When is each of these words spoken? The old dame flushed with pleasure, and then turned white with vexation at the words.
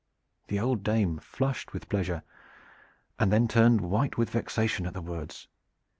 The 0.47 0.59
old 0.59 0.81
dame 0.83 1.19
flushed 1.19 1.73
with 1.73 1.87
pleasure, 1.87 2.23
and 3.19 3.31
then 3.31 3.47
turned 3.47 3.81
white 3.81 4.17
with 4.17 4.31
vexation 4.31 4.87
at 4.87 4.95
the 4.95 4.99
words. 5.03 5.47